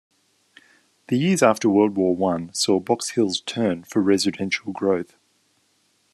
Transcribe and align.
The 1.09 1.15
years 1.19 1.43
after 1.43 1.67
the 1.67 1.73
World 1.75 1.95
War 1.95 2.15
One 2.15 2.51
saw 2.55 2.79
Box 2.79 3.09
Hill's 3.11 3.41
turn 3.41 3.83
for 3.83 4.01
residential 4.01 4.71
growth. 4.73 5.13